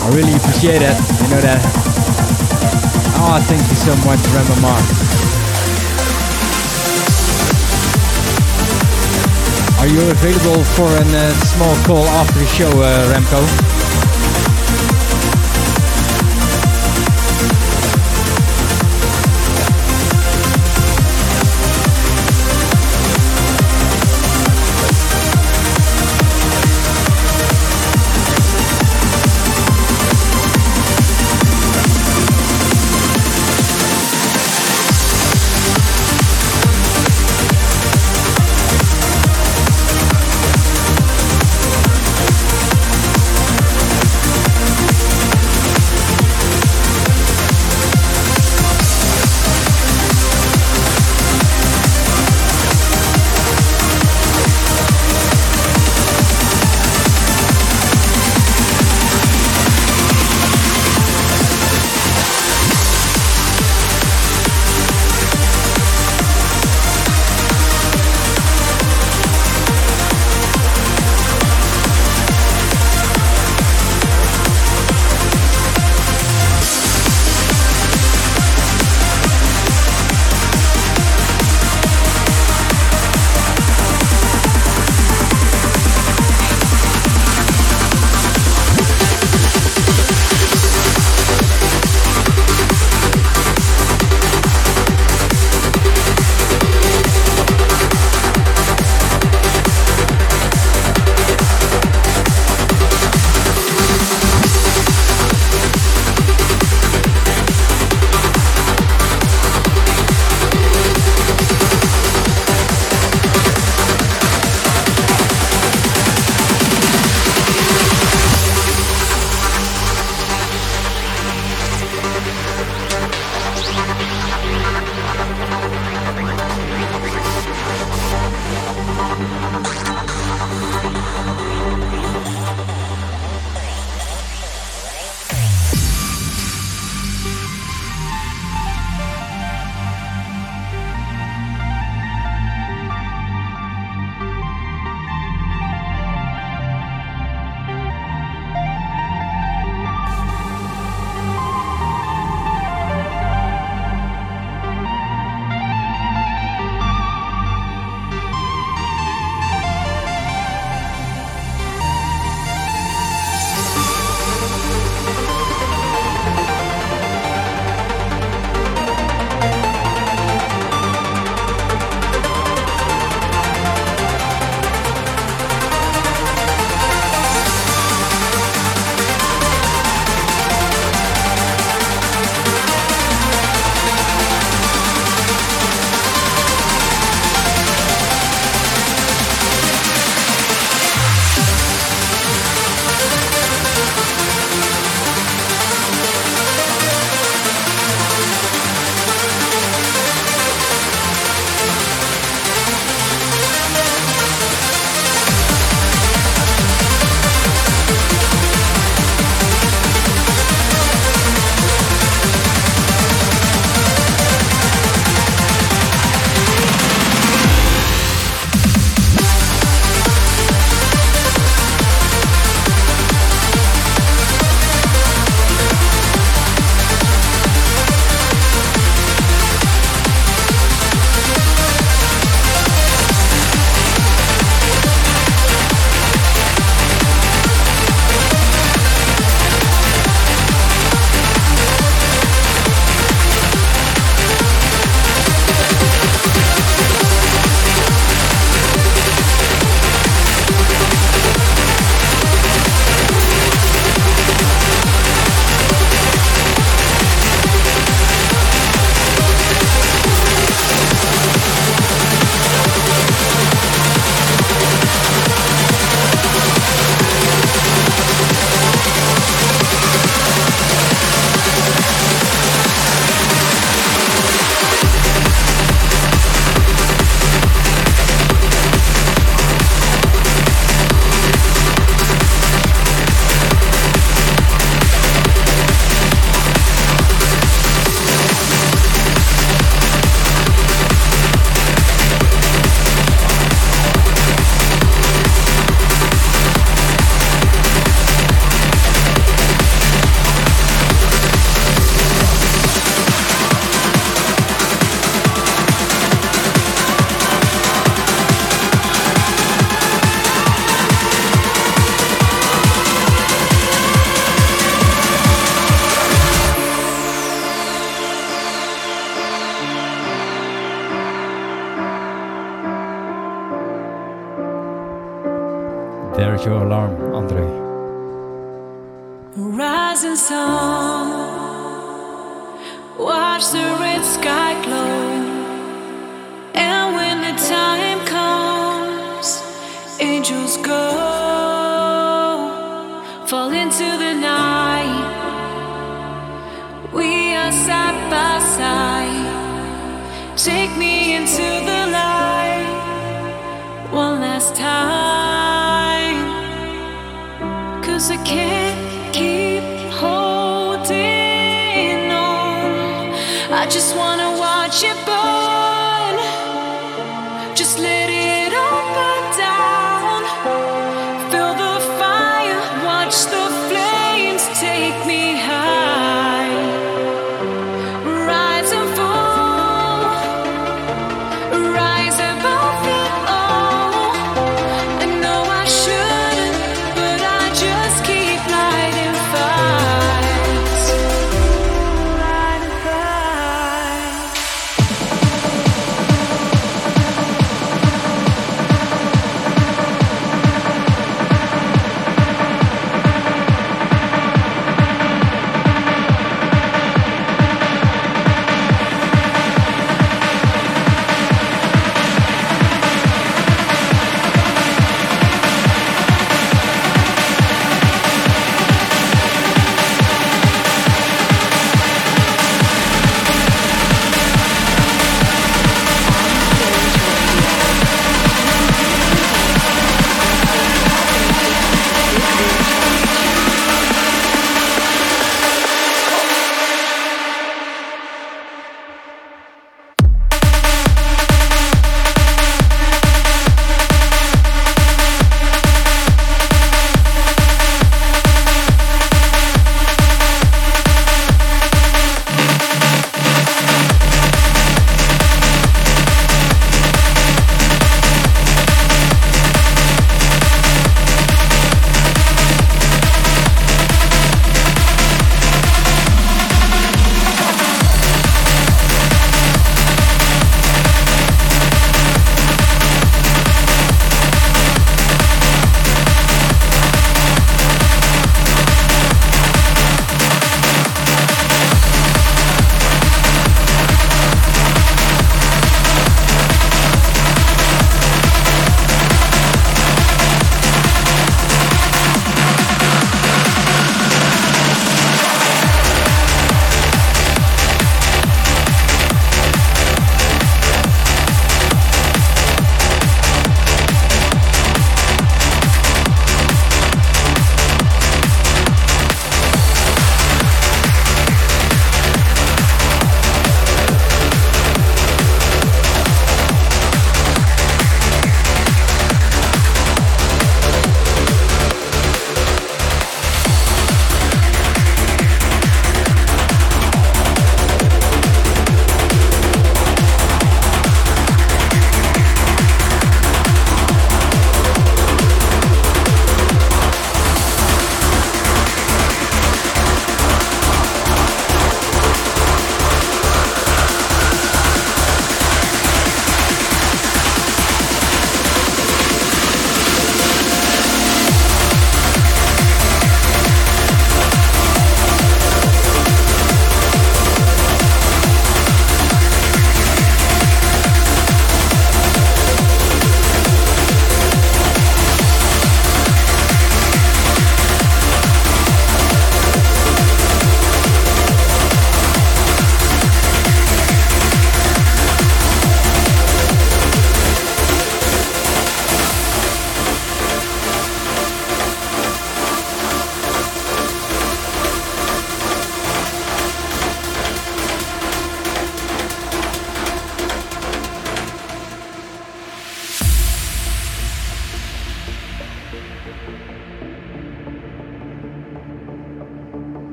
I 0.00 0.10
really 0.14 0.34
appreciate 0.34 0.82
it. 0.82 0.94
You 0.94 1.28
know 1.34 1.40
that. 1.42 1.60
Oh, 3.18 3.42
thank 3.48 3.66
you 3.66 3.74
so 3.74 3.96
much, 4.06 4.20
Rema 4.30 4.60
Mark. 4.60 5.07
Are 9.78 9.86
you 9.86 10.00
available 10.10 10.64
for 10.64 10.86
a 10.86 11.04
uh, 11.04 11.32
small 11.34 11.74
call 11.84 12.04
after 12.18 12.40
the 12.40 12.46
show, 12.46 12.68
uh, 12.82 13.14
Remco? 13.14 13.77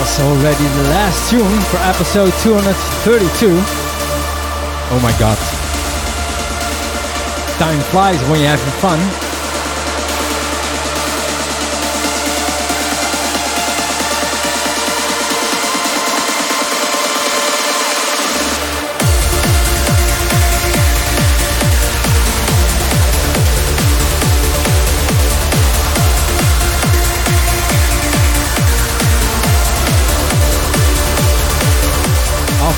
Was 0.00 0.20
already 0.20 0.64
the 0.64 0.88
last 0.88 1.28
tune 1.30 1.60
for 1.68 1.76
episode 1.76 2.32
232. 2.40 3.48
Oh 4.92 5.00
my 5.02 5.12
god. 5.18 5.36
Time 7.58 7.80
flies 7.90 8.18
when 8.30 8.40
you're 8.40 8.48
having 8.48 8.80
fun. 8.80 9.29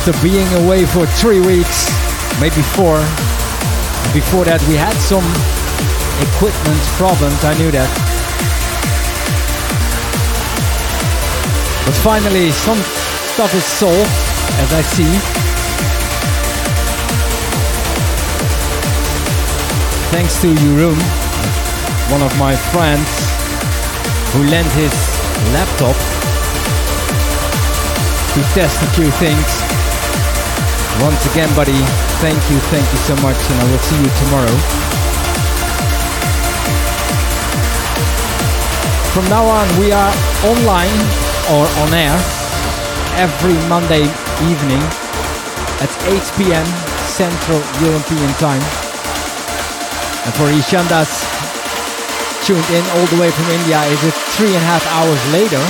After 0.04 0.20
being 0.26 0.52
away 0.64 0.84
for 0.84 1.06
three 1.06 1.38
weeks, 1.38 1.86
maybe 2.40 2.60
four. 2.74 2.98
Before 4.10 4.42
that, 4.42 4.58
we 4.66 4.74
had 4.74 4.98
some 4.98 5.22
equipment 6.18 6.82
problems, 6.98 7.38
I 7.46 7.54
knew 7.54 7.70
that. 7.70 7.86
But 11.86 11.94
finally, 12.02 12.50
some 12.50 12.82
stuff 13.30 13.54
is 13.54 13.62
solved, 13.62 14.10
as 14.58 14.74
I 14.74 14.82
see. 14.82 15.12
Thanks 20.10 20.34
to 20.42 20.50
Jeroen, 20.50 20.98
one 22.10 22.22
of 22.26 22.36
my 22.42 22.56
friends, 22.74 23.06
who 24.34 24.50
lent 24.50 24.66
his 24.74 24.90
laptop 25.54 25.94
to 28.34 28.40
test 28.50 28.82
a 28.82 28.90
few 28.98 29.08
things. 29.22 29.71
Once 31.00 31.24
again, 31.32 31.48
buddy, 31.56 31.72
thank 32.20 32.36
you, 32.50 32.58
thank 32.68 32.84
you 32.92 32.98
so 33.08 33.16
much, 33.24 33.36
and 33.50 33.56
I 33.60 33.64
will 33.70 33.78
see 33.80 33.96
you 33.96 34.10
tomorrow. 34.26 34.56
From 39.16 39.24
now 39.28 39.44
on, 39.44 39.66
we 39.80 39.92
are 39.92 40.12
online 40.44 40.98
or 41.52 41.64
on 41.84 41.94
air 41.94 42.16
every 43.16 43.56
Monday 43.68 44.04
evening 44.44 44.82
at 45.80 45.90
8 46.06 46.20
p.m. 46.36 46.66
Central 47.08 47.60
European 47.80 48.30
Time. 48.40 48.62
And 50.24 50.32
for 50.36 50.48
Ishandas 50.52 51.10
tuned 52.44 52.68
in 52.70 52.84
all 52.96 53.06
the 53.06 53.20
way 53.20 53.30
from 53.30 53.48
India, 53.50 53.80
is 53.84 54.04
it 54.04 54.14
three 54.36 54.54
and 54.54 54.62
a 54.62 54.68
half 54.68 54.84
hours 54.92 55.20
later? 55.32 55.62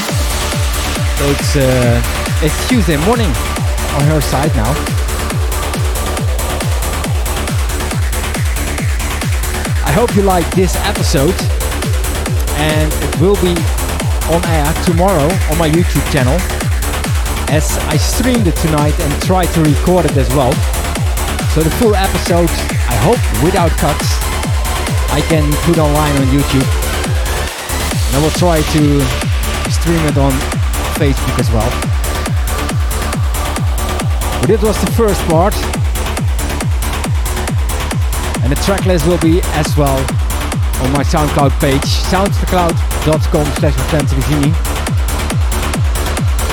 It's 1.30 1.56
uh, 1.56 2.02
it's 2.42 2.68
Tuesday 2.68 2.96
morning 3.06 3.30
on 3.96 4.02
her 4.10 4.20
side 4.20 4.54
now. 4.56 5.01
I 9.92 9.94
hope 9.94 10.16
you 10.16 10.22
like 10.22 10.48
this 10.54 10.74
episode 10.88 11.36
and 12.56 12.88
it 13.04 13.20
will 13.20 13.36
be 13.44 13.52
on 14.32 14.40
air 14.48 14.72
tomorrow 14.88 15.28
on 15.52 15.58
my 15.58 15.68
YouTube 15.68 16.00
channel 16.10 16.32
as 17.52 17.76
I 17.92 17.98
streamed 17.98 18.46
it 18.46 18.56
tonight 18.56 18.98
and 18.98 19.22
tried 19.22 19.52
to 19.52 19.60
record 19.60 20.06
it 20.06 20.16
as 20.16 20.30
well. 20.30 20.50
So 21.52 21.60
the 21.60 21.68
full 21.76 21.94
episode, 21.94 22.48
I 22.88 22.96
hope 23.04 23.20
without 23.44 23.68
cuts, 23.72 24.08
I 25.12 25.20
can 25.28 25.44
put 25.68 25.76
online 25.76 26.16
on 26.16 26.26
YouTube. 26.32 26.64
And 28.08 28.16
I 28.16 28.20
will 28.24 28.32
try 28.40 28.64
to 28.64 28.82
stream 29.68 30.00
it 30.08 30.16
on 30.16 30.32
Facebook 30.96 31.36
as 31.36 31.50
well. 31.52 31.68
But 34.40 34.46
this 34.46 34.62
was 34.62 34.80
the 34.80 34.90
first 34.92 35.20
part 35.28 35.81
and 38.52 38.58
the 38.58 38.64
tracklist 38.64 39.06
will 39.06 39.18
be 39.18 39.40
as 39.54 39.76
well 39.76 39.98
on 40.84 40.92
my 40.92 41.02
SoundCloud 41.02 41.58
page, 41.60 41.80
soundcloud.com 42.10 43.46
slash 43.56 43.76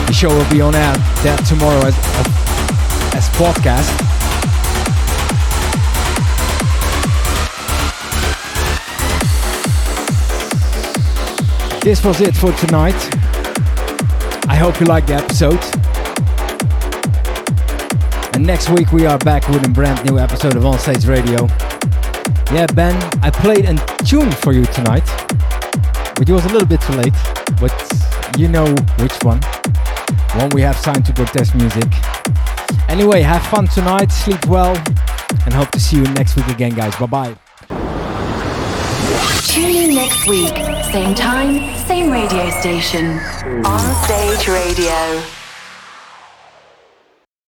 The 0.08 0.14
show 0.14 0.30
will 0.30 0.50
be 0.50 0.62
on 0.62 0.76
air 0.76 0.96
there 1.24 1.38
tomorrow 1.38 1.88
as, 1.88 1.98
as 3.16 3.28
podcast. 3.36 3.90
This 11.82 12.04
was 12.04 12.22
it 12.22 12.36
for 12.36 12.54
tonight. 12.54 12.96
I 14.48 14.56
hope 14.56 14.80
you 14.80 14.86
liked 14.86 15.08
the 15.08 15.16
episode. 15.16 15.64
And 18.36 18.46
next 18.46 18.70
week 18.70 18.92
we 18.92 19.06
are 19.06 19.18
back 19.18 19.48
with 19.50 19.66
a 19.66 19.70
brand 19.70 20.10
new 20.10 20.20
episode 20.20 20.56
of 20.56 20.66
On 20.66 20.78
Stage 20.78 21.06
Radio. 21.06 21.48
Yeah, 22.52 22.66
Ben, 22.74 22.96
I 23.22 23.30
played 23.30 23.66
a 23.66 23.76
tune 24.04 24.32
for 24.32 24.54
you 24.54 24.66
tonight, 24.66 25.08
it 26.20 26.30
was 26.30 26.44
a 26.46 26.50
little 26.50 26.68
bit 26.68 26.82
too 26.82 26.94
late, 26.94 27.14
but 27.62 27.74
you 28.38 28.48
know 28.48 28.66
which 29.00 29.14
one. 29.24 29.40
One 30.36 30.50
we 30.50 30.62
have 30.62 30.76
signed 30.76 31.06
to 31.06 31.14
protest 31.14 31.56
music. 31.56 31.88
Anyway, 32.90 33.22
have 33.22 33.46
fun 33.48 33.68
tonight, 33.68 34.12
sleep 34.12 34.46
well, 34.48 34.76
and 35.46 35.54
hope 35.54 35.70
to 35.72 35.80
see 35.80 35.98
you 35.98 36.04
next 36.14 36.36
week 36.36 36.48
again, 36.48 36.74
guys. 36.74 36.96
Bye 36.98 37.06
bye. 37.06 37.36
Tune 39.48 39.76
in 39.76 39.96
next 39.96 40.28
week, 40.28 40.56
same 40.92 41.16
time, 41.16 41.78
same 41.88 42.12
radio 42.12 42.50
station. 42.60 43.20
On 43.64 44.06
Stage 44.06 44.48
Radio. 44.48 45.39